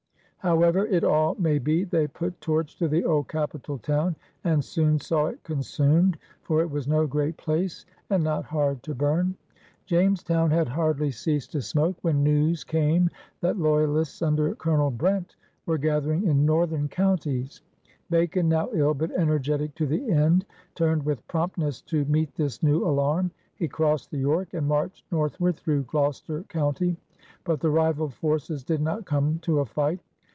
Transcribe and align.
However 0.41 0.87
it 0.87 1.03
all 1.03 1.35
may 1.35 1.59
be, 1.59 1.83
they 1.83 2.07
put 2.07 2.41
torch 2.41 2.75
to 2.77 2.87
the 2.87 3.05
old 3.05 3.27
capital 3.27 3.77
town 3.77 4.15
and 4.43 4.65
soon 4.65 4.97
saw 4.99 5.27
it 5.27 5.43
consumed, 5.43 6.17
for 6.41 6.61
it 6.63 6.71
was 6.71 6.87
no 6.87 7.05
great 7.05 7.37
place, 7.37 7.85
and 8.09 8.23
not 8.23 8.45
hard 8.45 8.81
to 8.81 8.95
bum. 8.95 9.37
Jamestown 9.85 10.49
had 10.49 10.67
hardly 10.67 11.11
ceased 11.11 11.51
to 11.51 11.61
smoke 11.61 11.95
when 12.01 12.23
news 12.23 12.63
came 12.63 13.07
that 13.41 13.59
loyalists 13.59 14.19
imder 14.21 14.57
Colonel 14.57 14.89
Brent 14.89 15.35
were 15.67 15.77
gathering 15.77 16.25
in 16.25 16.43
northem 16.43 16.89
coimties. 16.89 17.61
Bacon, 18.09 18.49
now 18.49 18.67
ill 18.73 18.95
but 18.95 19.11
energetic 19.11 19.75
to 19.75 19.85
the 19.85 20.09
end, 20.09 20.47
turned 20.73 21.03
with 21.03 21.27
promptness 21.27 21.83
to 21.83 22.03
meet 22.05 22.33
this 22.33 22.63
new 22.63 22.83
alarm. 22.83 23.29
He 23.53 23.67
crossed 23.67 24.09
the 24.09 24.17
York 24.17 24.55
and 24.55 24.67
marched 24.67 25.05
northward 25.11 25.55
through 25.57 25.83
Gloucester 25.83 26.41
County. 26.49 26.97
But 27.43 27.59
the 27.59 27.69
rival 27.69 28.09
forces 28.09 28.63
did 28.63 28.81
not 28.81 29.05
come 29.05 29.37
to 29.43 29.59
a 29.59 29.65
fight. 29.67 29.99